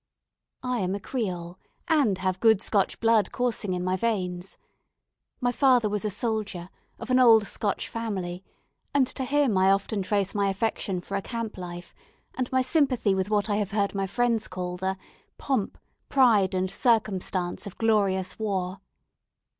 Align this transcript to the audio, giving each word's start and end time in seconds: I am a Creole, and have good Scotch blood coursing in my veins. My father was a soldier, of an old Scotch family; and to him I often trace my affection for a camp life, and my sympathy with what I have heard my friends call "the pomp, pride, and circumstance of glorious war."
I 0.63 0.79
am 0.79 0.95
a 0.95 0.99
Creole, 0.99 1.59
and 1.87 2.17
have 2.17 2.39
good 2.39 2.59
Scotch 2.59 2.99
blood 2.99 3.31
coursing 3.31 3.75
in 3.75 3.83
my 3.83 3.95
veins. 3.95 4.57
My 5.39 5.51
father 5.51 5.87
was 5.89 6.03
a 6.03 6.09
soldier, 6.09 6.71
of 6.97 7.11
an 7.11 7.19
old 7.19 7.45
Scotch 7.45 7.87
family; 7.87 8.43
and 8.95 9.05
to 9.05 9.23
him 9.23 9.55
I 9.59 9.69
often 9.71 10.01
trace 10.01 10.33
my 10.33 10.49
affection 10.49 11.01
for 11.01 11.15
a 11.17 11.21
camp 11.21 11.55
life, 11.55 11.93
and 12.33 12.51
my 12.51 12.63
sympathy 12.63 13.13
with 13.13 13.29
what 13.29 13.47
I 13.47 13.57
have 13.57 13.69
heard 13.69 13.93
my 13.93 14.07
friends 14.07 14.47
call 14.47 14.75
"the 14.75 14.97
pomp, 15.37 15.77
pride, 16.09 16.55
and 16.55 16.71
circumstance 16.71 17.67
of 17.67 17.77
glorious 17.77 18.39
war." 18.39 18.79